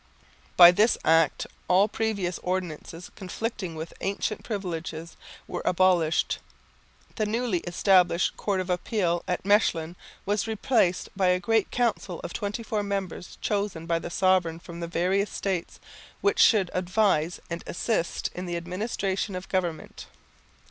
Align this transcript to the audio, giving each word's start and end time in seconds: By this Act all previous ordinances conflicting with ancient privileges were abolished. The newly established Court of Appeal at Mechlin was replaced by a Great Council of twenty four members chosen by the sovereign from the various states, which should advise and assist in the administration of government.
By 0.57 0.71
this 0.71 0.97
Act 1.05 1.45
all 1.67 1.87
previous 1.87 2.39
ordinances 2.39 3.11
conflicting 3.15 3.75
with 3.75 3.93
ancient 4.01 4.43
privileges 4.43 5.15
were 5.47 5.61
abolished. 5.63 6.39
The 7.17 7.27
newly 7.27 7.59
established 7.59 8.35
Court 8.35 8.59
of 8.59 8.71
Appeal 8.71 9.23
at 9.27 9.45
Mechlin 9.45 9.95
was 10.25 10.47
replaced 10.47 11.09
by 11.15 11.27
a 11.27 11.39
Great 11.39 11.69
Council 11.69 12.19
of 12.23 12.33
twenty 12.33 12.63
four 12.63 12.81
members 12.81 13.37
chosen 13.41 13.85
by 13.85 13.99
the 13.99 14.09
sovereign 14.09 14.57
from 14.57 14.79
the 14.79 14.87
various 14.87 15.29
states, 15.31 15.79
which 16.21 16.39
should 16.39 16.71
advise 16.73 17.39
and 17.51 17.63
assist 17.67 18.31
in 18.33 18.47
the 18.47 18.57
administration 18.57 19.35
of 19.35 19.49
government. 19.49 20.07